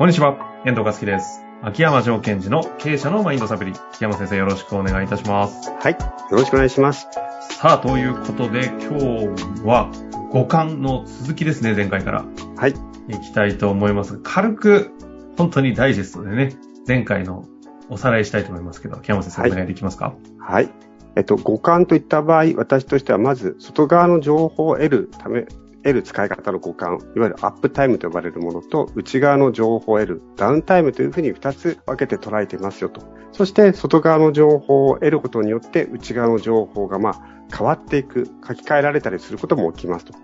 [0.00, 1.44] こんにちは、遠藤和樹です。
[1.60, 3.72] 秋山条件時の経営者のマインドサプリ。
[3.92, 5.70] 秋山先生よろしくお願いいたします。
[5.72, 5.92] はい。
[5.92, 5.98] よ
[6.30, 7.06] ろしくお願いします。
[7.42, 9.90] さあ、ということで今日は
[10.30, 12.24] 五感の続きですね、前回から。
[12.56, 12.70] はい。
[13.08, 14.18] いきたいと思います。
[14.22, 14.90] 軽く、
[15.36, 16.56] 本当にダイジェストでね、
[16.88, 17.44] 前回の
[17.90, 20.14] おさらいしたいと思いますけど、秋山先生はいお願いできますか？
[20.38, 20.70] はい。
[21.14, 25.44] えっと、五感といった場合、私としてはまず、外側の情報を得るため、
[25.82, 33.02] 得る使い方の五感、いわゆるアップタイムと呼ばれるものと、内側の情報を得るダウンタイムというふうに二つ分けて捉えていますよと。
[33.32, 37.22] そして、外側の情報を得ることによって、内側の情報がまあ
[37.56, 40.14] 変わっていく、書き換えられたりすることも起きますと。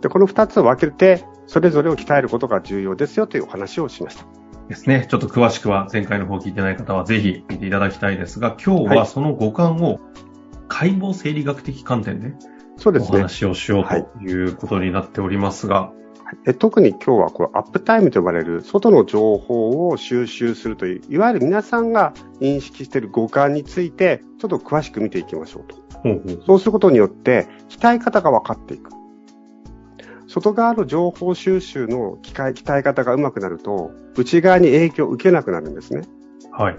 [0.00, 4.26] で、この二つを分けて、それぞれを鍛えることが重要ですよというお話をしました。
[4.68, 5.06] ですね。
[5.08, 10.00] ちょっと詳しくは前回の方聞いてない方はぜひ見ていただきたいですが、今日ははいその五感を
[10.68, 13.18] 解剖生理学的観点でおそうですね。
[13.18, 15.92] 話をしようということになっておりますが、
[16.46, 25.76] え特に今日はこのアップタイムと呼ばれる外の情報を収集するという、いわゆる皆さんが認識している五感について、ちょっと詳しく見ていきましょうと。
[25.98, 28.90] ほうほうそうすることによって、鍛え方が分かっていく。
[30.28, 36.02] 外側の情報収集の機械鍛え方が上手くなると、内側に影響を受けなくなるんですね。
[36.52, 36.76] はい。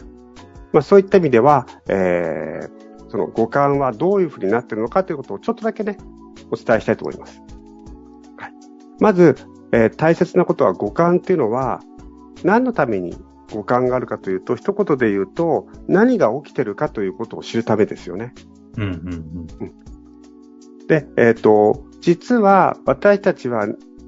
[0.71, 5.97] まあそういった意味では、えー、その五感はどういうふうになっているのかということをちょっとだけね、
[6.51, 7.41] お伝えしたいと思います。
[8.37, 8.53] はい。
[8.99, 9.35] まず、
[9.71, 11.81] えー大切なことは五感っていうのは、
[12.43, 13.15] 何のために
[13.51, 18.33] 五感があるかというと、一言で言うと、何が起きてるかということを知るためですよね。
[18.77, 20.87] うんうんうん。
[20.87, 23.67] で、えっ、と、実は私たちは、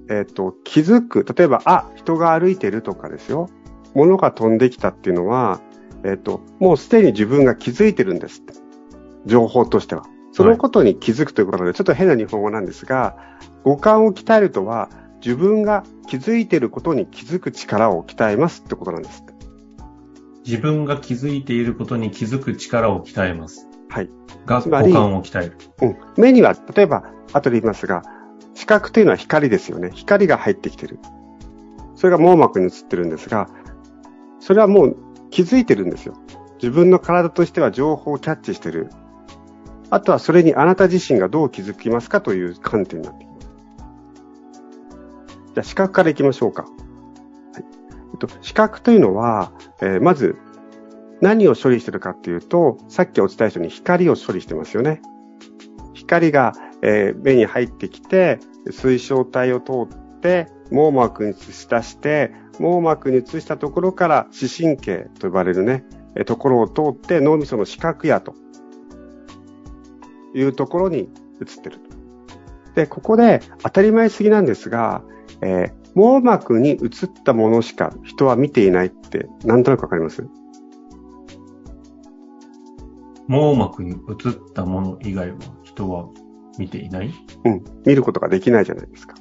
[0.09, 3.49] えっ、と、気づく、例えば、あ、人が歩いてるとかですよ。
[3.93, 5.61] 物が飛んできたっていうのは、
[6.03, 8.53] えっ、と、もうすでに自分が気づいてるんですって。
[9.25, 10.03] 情報としては。
[10.33, 13.17] そのことに気づくということで、ちょっと変な日本語なんですが、
[13.63, 14.89] 五感を鍛えるとは、
[15.23, 19.23] 自分が気づいていることに気づく力を鍛えますってことなんです。
[20.45, 23.67] 自分が気づいていることに気づく力を鍛えます。
[23.89, 24.09] はい。
[24.45, 25.57] が、五感を鍛える。
[25.81, 25.97] うん。
[26.17, 28.03] 目には、例えば、後で言いますが、
[28.53, 29.91] 視覚というのは光ですよね。
[29.93, 30.99] 光が入ってきてる。
[31.95, 33.47] それが網膜に映ってるんですが、
[34.39, 34.97] それはもう
[35.29, 36.15] 気づいてるんですよ。
[36.55, 38.89] 自分の体としては情報をキャッチしてる。
[39.91, 43.47] あとはそれにあなた自身がどう気づきますかという観点になってきます。
[45.53, 46.63] じゃあ視覚からいきましょうか。
[46.63, 46.71] はい
[47.59, 49.51] えっと、視覚というのは、
[49.81, 50.37] えーまず
[51.19, 55.01] 何を処理してるかっていうと、さっきお伝えしたように光を処理してますよね。
[55.93, 58.39] 光が、えー目に入ってきて、
[58.71, 65.83] 水晶体を通って、網膜に映し出して、網膜に映したところから視神経と呼ばれるね、
[66.25, 68.35] ところを通って脳みその視覚野と
[70.33, 71.09] いうところに
[71.41, 72.75] 映ってると。
[72.75, 75.03] で、ここで当たり前すぎなんですが、
[75.41, 76.79] えー網膜に映っ
[77.25, 80.25] たものしか人は見ていないってなんとなくわかります？
[83.27, 83.97] 網膜に映っ
[84.53, 86.07] たもの以外は人は
[86.57, 87.13] 見ていない？
[87.43, 87.63] うん。
[87.85, 89.15] 見ることができないじゃないですか。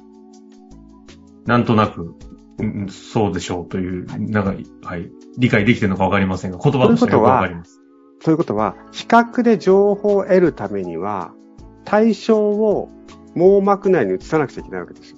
[1.45, 2.15] なんとなく、
[2.59, 4.55] うんそうでしょうという、なんか、
[4.87, 7.80] はい、理解できてるのかわかりませんが、言葉としてはわかります。
[8.23, 11.33] ということは、視覚で情報を得るためには、
[11.85, 12.89] 対象を
[13.35, 15.17] 網膜内に移さなくちゃいけないわけですよ。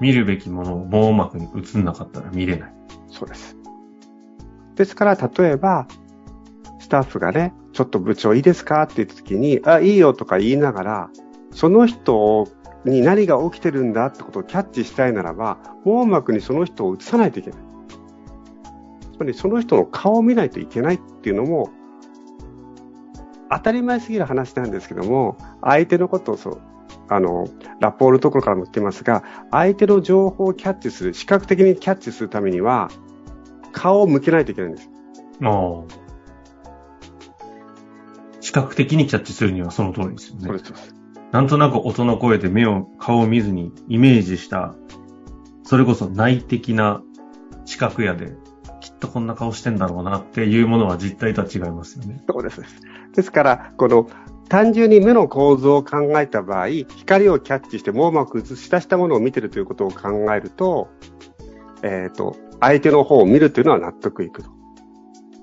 [0.00, 2.74] 見るべきものを網膜に映んなかったら見れない。
[3.08, 3.56] そうです。
[4.74, 5.86] ですから、例えば、
[6.80, 8.82] スタッフがね、ちょっと部長いいですか？
[8.82, 11.10] って言った時に、あ、いいよとか言いながら、
[11.52, 12.48] その人
[12.84, 17.60] に何が起きてるんだってことをキャッチしたいならば、網膜にその人を映さないといけない。
[19.12, 21.70] つまりその人の顔を見ないといけないっていうのも、
[23.50, 26.60] 当たり前すぎる話なんですけども、相手のことをそう、
[27.08, 27.46] あの、
[27.80, 32.88] ラポールのところからも言ってますが、相手の情報をキャッチする、視覚的にキャッチするためには、
[33.72, 34.90] 顔を向けないといけないんです。
[35.42, 35.82] ああ。
[38.40, 40.46] 視覚的にキャッチするにはその通りですよね。
[40.46, 40.94] そうです。
[41.30, 44.74] なんとなく音の声で目を、顔を見ずにイメージした、
[45.64, 47.02] それこそ内的な
[47.64, 48.34] 視覚やで、
[49.02, 52.22] とこんな顔してんだろうなっていうものは実態とは違いますよね。
[52.28, 52.62] そうです。
[53.14, 54.08] ですから、この、
[54.48, 60.88] 単純に目の構造を考えた場合、光をキャッチして網膜映し出したものを見てるということを考えると、
[61.82, 64.50] えっ、と、相手の方を見るというのは納得いくと。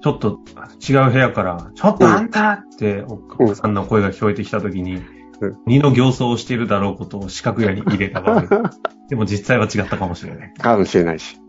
[0.01, 0.39] ちょっと
[0.87, 5.19] 違う部屋から、ちょっとあんたって奥さんの声が聞こえてきたときに、うん
[5.65, 8.41] 二の形相をしているだろうことを視覚野に入れた場合、
[9.07, 10.53] でも実際は違ったかもしれない。
[10.53, 11.39] かもしれないし。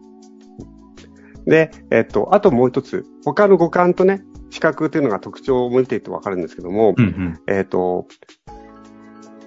[1.47, 7.41] で、えっと、あともう一つ、他の五感とね、視覚というのが特徴を見ていてわかるんですけども、うんうん。
[7.47, 8.07] えっと、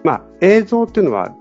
[0.04, 1.36] まあ、映像っていうのは、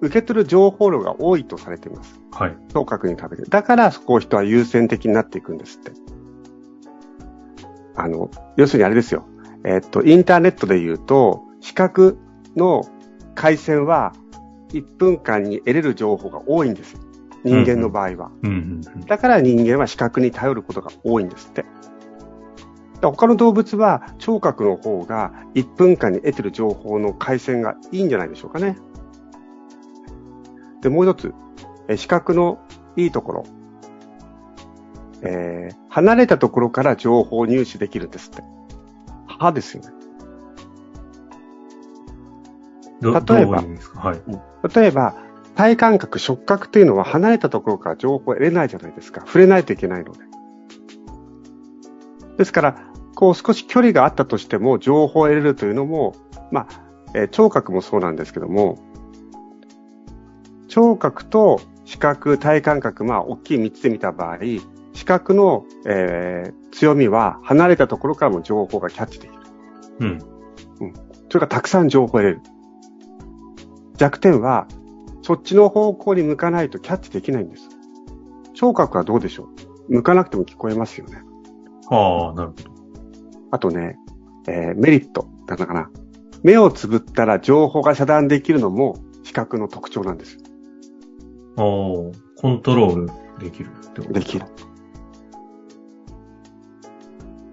[0.00, 2.20] 受け取る情報量が多いとされています。
[2.32, 2.56] はい。
[2.72, 3.50] 聴覚に食べて。
[3.50, 5.92] だから、そこを人は優先的になっていくんですって。
[7.96, 9.26] あの、要するにあれですよ。
[9.64, 12.18] えっと、インターネットで言うと、視覚
[12.56, 12.82] の
[13.34, 14.14] 回線は
[14.72, 17.00] 1分間に得れる情報が多いんですよ。
[17.44, 18.30] 人間の場合は。
[19.06, 21.64] だから人間は視覚に頼ることが多いんですって。
[23.02, 28.76] 他の動物は聴覚の方が1分間に得てる情報の回線がいいんじゃないでしょうかね。
[30.82, 31.34] で、もう一つ、
[31.88, 32.58] え視覚の
[32.96, 33.44] いいところ。
[35.22, 38.44] えー離れたところから情報を入手できるんですって。
[39.26, 39.90] 歯ですよね。
[43.00, 43.64] ど例えば
[43.94, 44.22] はい。
[44.74, 45.14] 例えば、
[45.60, 49.20] 体感覚、触覚というのは離れたところから情報を得れないじゃないですか。
[49.26, 50.20] 触れないといけないので。
[52.38, 52.76] ですから、
[53.14, 56.14] こう少し距離があったとしても情報を得れるというのも、
[56.50, 56.66] まあ、
[57.14, 58.78] えー聴覚もそうなんですけども、
[60.68, 64.38] 聴覚と視覚、体感覚、まあ、大きい3つで見た場合、
[64.94, 69.42] 視覚の、えー強みは離れたところからも情報がキャッチできる。
[69.98, 70.18] うん。
[71.28, 72.40] それからたくさん情報を得れる。
[73.98, 74.66] 弱点は、
[75.22, 77.68] そっちの方向に向かないとキャッチできないんです。
[78.54, 79.48] 聴覚はどうでしょ
[79.88, 79.94] う？
[79.94, 81.22] 向かなくても聞こえますよね。
[81.90, 82.64] ああ、なるほど。
[83.50, 83.98] あとね、
[84.48, 85.90] えーメリット、だったかな。
[86.42, 90.38] 目をつぶったら情報が遮断できるのも視覚の特徴なんです。
[91.56, 92.12] ああ、コ
[92.44, 93.06] ントロール
[93.38, 94.46] できるってことできる。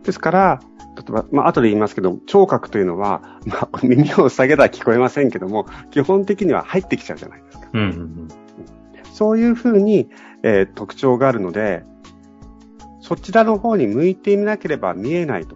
[0.04, 0.60] ですから、
[1.07, 7.69] 例えば、まあ、後で言いますけど、聴覚というのは、まあ、耳を下げたら聞こえませんけども、基本的には入ってきちゃうじゃないですか。
[7.74, 8.27] うんうん
[9.13, 10.09] そういうふうに、
[10.44, 11.83] えー特徴があるので、
[13.00, 15.56] そちらの方に向いていなければ見えないと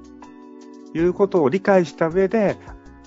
[0.95, 2.57] いうことを理解した上で、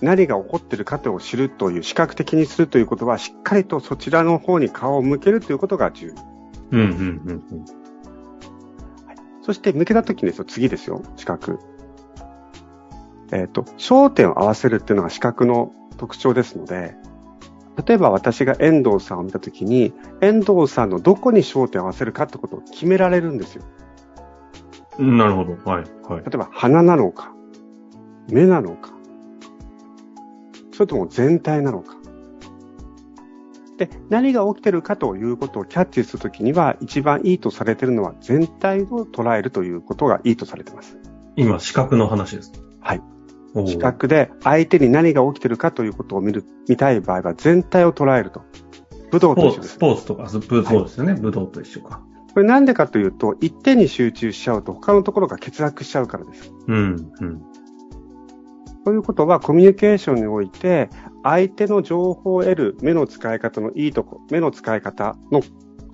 [0.00, 6.14] 何が起こっているかを知るという、視覚的にするということは、しっかりとそちらの方に顔を向けるということが重要。
[6.70, 6.80] うん。
[6.80, 7.64] うんうんうん
[9.44, 11.58] そして向けたときにですよ、次ですよ、視覚。
[13.34, 16.94] えっ、と、焦点を合わせるっていうのが視覚の特徴ですので、
[17.84, 23.64] 例えば私が遠藤さんを見たときに、遠藤さんのどこに焦点を合わせるかってことを決められるんですよ。
[25.00, 25.18] うん。
[25.18, 25.52] なるほど。
[25.68, 25.84] はい。
[26.08, 26.24] はい。
[26.24, 27.34] 例えば鼻なのか、
[28.30, 28.92] 目なのか、
[30.72, 31.96] それとも全体なのか。
[33.78, 40.96] で、何が起きてるかということをキャッチするときには、一番いいとされているのは全体を捉えるということがいいとされています。
[41.34, 42.52] 今、視覚の話です。
[42.80, 43.13] はい。
[43.66, 48.42] 視覚で相手に何が起きてるかということを見る、見たい場合は全体を捉えると。
[49.10, 49.78] 武道と一緒ですス。
[49.78, 51.14] ポーツとか、スプーそうですよね。
[51.14, 52.02] 武道と一緒か。
[52.32, 56.52] これなんでかというと、一点に集中しちゃうと他のところが欠落しちゃうからです。
[56.66, 57.12] うん。
[57.20, 57.42] うん。
[58.84, 60.90] ということは、コミュニケーションにおいて、
[61.22, 65.42] 相手の情報を得る目の使い方のいいとこ、目の使い方の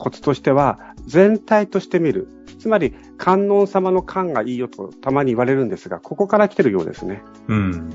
[0.01, 2.29] コツとしては、全体として見る。
[2.59, 7.23] つまり、観音様の観がいいよとたまに言われるんですが、ここから来てるようですね。
[7.49, 7.91] うん。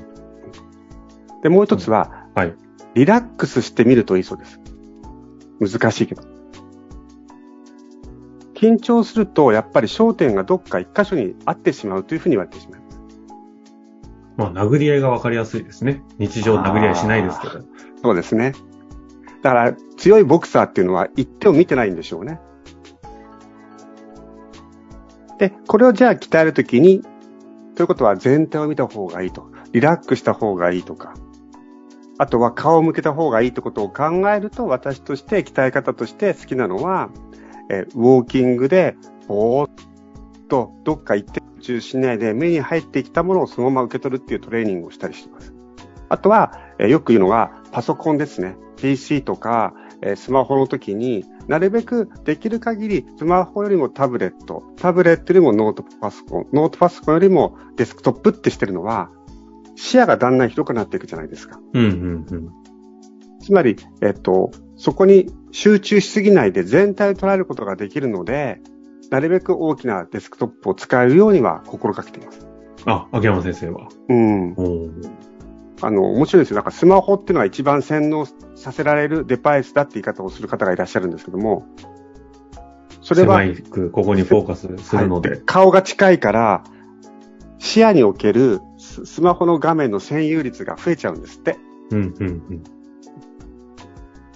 [1.42, 2.54] で、もう一つは、はい。
[2.94, 4.60] リラックスしてみるといいそうです。
[5.60, 6.22] 難しいけど。
[8.54, 13.00] 緊張すると、やっぱり焦点がどっか一箇所に合ってしまうというふうに言われてしまいます。
[14.36, 16.02] まあ、殴り合いがわかりやすいですね。
[16.18, 17.64] 日常殴り合いしないですけど。
[18.02, 18.52] そうですね。
[19.46, 22.40] だから、強いボクサーっていうのは一手を見てないんでしょうね。
[25.38, 27.02] で、これをじゃあ鍛えるときに、
[27.76, 29.48] ということは全体を見た方がいいと。
[29.70, 31.14] リラックスした方がいいとか。
[32.18, 37.10] あとは顔を向けた方がいいってことを考えると、私として鍛え方として好きなのは、
[37.70, 38.96] えウォーキングで、
[39.28, 39.70] ぼーっ
[40.48, 45.54] とどっか行って中しないで目に入ってきたものをそのまま受け取るっていうトレーニングをしたりします。
[46.08, 48.56] あとは、えよく言うのがパソコンですね。
[48.76, 59.10] PC とか、えースマホの時になるべくできる限りスマホよりもタブレット、タブレットよりもノートパソコン、ノートパソコンよりもデスクトップってしてるのは
[59.74, 61.60] 視野がだんだん広くなっていくじゃないですか。
[61.74, 62.48] うん、うん、うん。
[63.40, 68.58] つまり、えっと、そこに集中しすぎないで全体を捉えることができるので、
[69.10, 72.48] なるべく大きなデスクトップを使えるようには心がけています。
[72.86, 73.88] あ、秋山先生は。
[74.08, 74.54] うん。
[75.82, 76.56] あの、面白いですよ。
[76.56, 81.66] なんかスマホっていうのは一番洗脳させられるデバイスだって言い方をする方がいらっしゃるんですけども、
[83.02, 83.40] それは、
[83.92, 85.30] ここにフォーカスするので。
[85.30, 86.64] はい顔が近いから、
[87.58, 91.56] 視野におけるススマホの画面の占有率が増えちゃうんですって。
[91.90, 92.62] うん、うん、うん。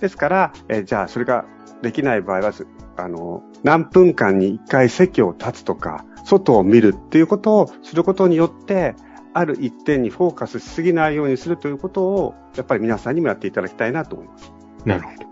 [0.00, 1.46] ですから、えーじゃあそれが
[1.82, 2.66] できない場合は、す
[2.96, 8.94] あの、何分間に一回席を立つとか、外を見るっていうことをすることによって、
[9.32, 14.52] ある一点にフォーカスしすぎないようにするということを、やっぱり皆さんにもやっていただきたいなと思います。
[14.84, 15.30] なるほど。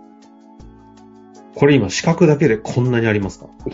[1.55, 3.47] これ今視覚だけでこんなにありますか？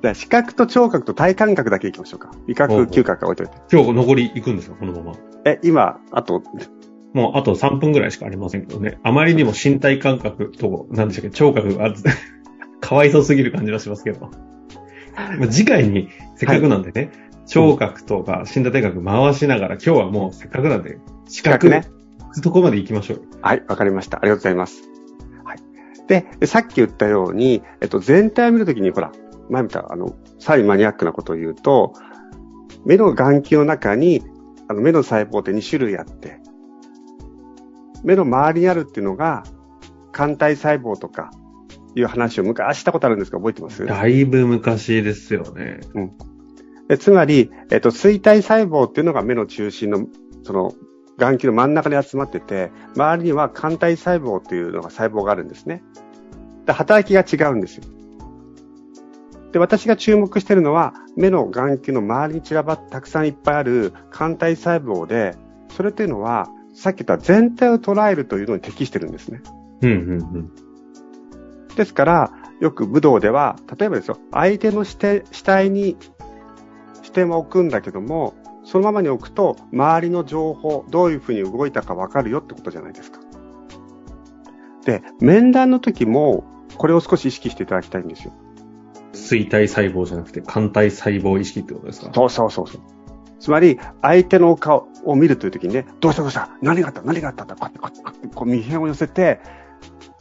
[0.00, 2.30] じゃあ視覚と聴覚と体感覚だけいきましょうか。
[2.46, 3.62] 味覚、嗅覚は置いといて。
[3.72, 4.76] 今日残り行くんですか？
[4.76, 5.12] このまま。
[5.44, 6.42] え、今、あと、
[7.12, 8.98] もうあと3分ぐらいしかありませんけどね。
[9.02, 11.92] あまりにも身体感覚と、なんでしたっけ、聴覚が、
[12.80, 14.30] かわいそうすぎる感じがしますけど。
[15.38, 17.10] まあ次回に、せっかくなんでね、
[17.48, 21.88] 聴覚とか身体感覚回しながら、今日はもうせっかくなんで、視覚ね、
[22.42, 23.22] とこまで行きましょう？
[23.40, 24.18] はい、わかりました。
[24.18, 24.82] ありがとうございます。
[25.44, 25.58] はい。
[26.06, 29.12] で、さっき言ったように、えっと、全体を見るときに、ほら、
[29.48, 31.94] 前見た、あの、さらにマニアックなことを言うと、
[32.84, 34.22] 目の眼球の中に、
[34.68, 36.40] あの、目の細胞って2種類あって、
[38.04, 39.42] 目の周りにあるっていうのが、
[40.14, 41.30] 肝体細胞とか、
[41.94, 43.84] いう話を昔したことあるんですか覚えてます？
[43.84, 45.80] だいぶ昔ですよね。
[45.94, 46.12] うん。
[46.88, 50.06] でつまり、えっと、錐体細胞っていうのが目の中心の、
[50.42, 50.72] その、
[51.18, 55.82] 眼球の真ん中に集まってて、周りには肝体細胞というのが細胞があるんですね。
[56.64, 57.84] で働きが違うんですよ。
[59.52, 65.34] で、私が注目しているのは、目の眼球の周りに散らばってたくさんいっぱいある肝体細胞で、
[65.70, 69.42] それというのは、さっき言った全体を捉えるというのに適してるんですね。
[69.82, 70.50] うんうんうん。
[71.74, 75.22] ですから、よく武道では、例えばですよ、相手の視体
[75.70, 76.17] に視
[77.18, 78.34] 点は置くんだけども、
[78.64, 83.20] そのままに置くと、周りの情報、どういうふうに動いたかわかるよってことじゃないですか。
[84.84, 86.44] で、面談の時も、
[86.76, 88.32] これを少し意識していただきたいんですよ。
[89.12, 92.10] 衰体細胞じゃなくて、肝体細胞意識ってことですか？
[92.14, 92.80] そうそうそうそう。
[93.40, 96.50] つまり、相手の顔を見るというときにね、どうしたどうした？
[96.60, 97.02] 何があった？
[97.02, 97.46] 何があった？
[97.46, 99.40] こうやって、こうやって、こう、見辺を寄せて、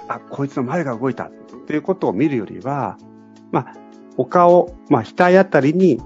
[0.08, 1.32] あ、こいつの前が動いたっ
[1.68, 2.98] ていうことを見るよりは、
[3.52, 3.74] まあ、
[4.16, 6.02] お顔、まあ、額あたりに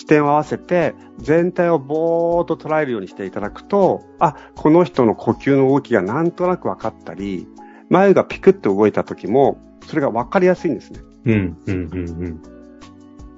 [0.00, 7.46] 視点を合わせて、全体をぼーっと捉えるようにしていただくと、あ、この人の呼吸の動きがなんとなく分かったり、
[7.90, 11.00] 眉がピクッと動いた時も、それが分かりやすいんですね。
[11.26, 12.42] うん、うん、うん、うん。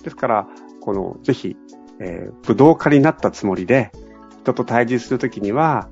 [0.05, 0.47] ですから、
[0.81, 1.57] この、ぜひ、
[1.99, 3.91] えー、武道家になったつもりで、
[4.43, 5.89] 人と対峙するときには、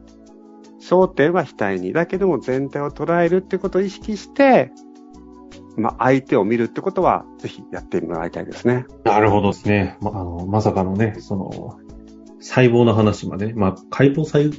[0.80, 4.70] 焦点は額に、だけども全体を捉えるってことを意識して、
[5.80, 8.86] まあ、相手を見るってことは、ぜひやってもらいたいですね。
[9.04, 9.96] なるほどですね。
[10.00, 11.78] まあの、まさかのね、その、
[12.40, 14.52] 細胞の話まで、まあ、解剖細、ん？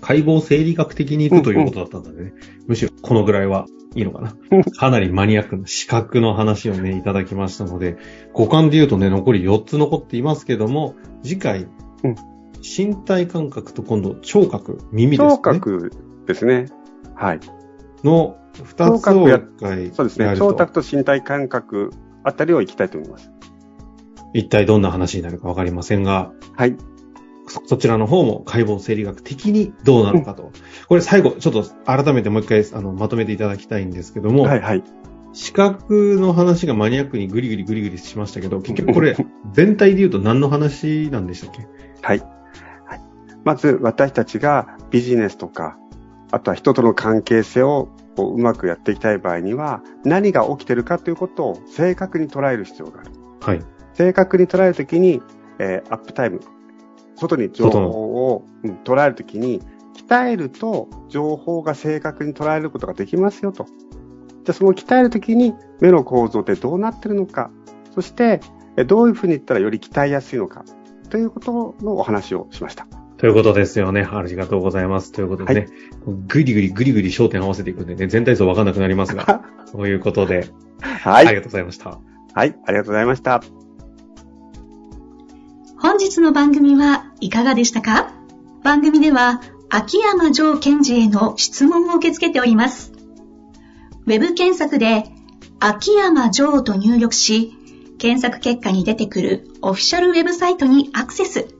[0.00, 2.16] 解剖生理学的にいくということだったんだね。
[2.16, 2.34] うんうん、
[2.68, 4.34] むしろ、このぐらいはいいのかな。
[4.76, 7.96] かなりマニアックな視覚の話をね、いただきましたので、
[8.32, 11.68] 五感で言うとね、残り4つ残っていますけども、次回、
[12.04, 12.14] うん、
[12.62, 15.30] 身体感覚と今度、聴覚、耳ですね。
[15.30, 15.92] 聴覚
[16.26, 16.66] ですね。
[17.14, 17.40] はい。
[18.04, 20.36] の二つを一回そうですね。
[20.36, 21.90] 聴覚と身体感覚
[22.24, 23.30] あたりを行きたいと思います。
[24.32, 26.76] 一体どんな話になるかわかりませんが、はい。
[27.66, 30.44] そちらの方も解剖生理学的にどうなのかと。
[30.44, 30.50] うん、
[30.88, 34.84] これ最後、ちょっと改めてもう一回あのまとめていただきたいんですけども、はいはい。
[35.32, 39.16] 視覚の話がマニアックにグリグリグリグリしましたけど、 結局これ、
[39.52, 41.66] 全体で言うと何の話なんでしたっけ？
[42.02, 42.20] はい。
[42.84, 43.00] はい。
[43.44, 45.76] まず、私たちがビジネスとか、
[46.30, 53.10] あとは人との関係性をうまくやっていきたい場合には、何が起きてるかということを正確に捉える必要がある。
[53.40, 53.60] はい。
[53.94, 55.22] 正確に捉えるときに、
[55.58, 56.40] えー、アップタイム、
[57.16, 59.60] 外に情報を、うん、捉えるときに、
[60.08, 63.64] 鍛えると情報が正確に捉えることができますよと。
[63.64, 67.50] じゃあその鍛えるときに目の構造ってどうなってるのか、
[67.94, 68.40] そして
[68.86, 70.64] どういうふうに言ったらより鍛えやすいのか、
[71.10, 72.86] ということのお話をしました。
[73.20, 74.08] ということですよね。
[74.10, 75.12] ありがとうございます。
[75.12, 75.70] ということでね、はい、
[76.26, 80.48] ぐりぐりぐりぐり焦点合わせていくんでね、全体像わかんなくなりますが、 ということで、
[80.80, 81.26] はい。
[81.26, 81.98] ありがとうございました。
[82.32, 83.42] はい、ありがとうございました。
[85.76, 88.14] 本日の番組はいかがでしたか？
[88.64, 92.94] 番組では、秋山城賢治への質問を受け付けております。
[94.06, 95.04] ウェブ検索で、
[95.58, 97.52] 秋山城と入力し、
[97.98, 101.59] 検索結果に出てくるオフィシャルウェブサイトにアクセス。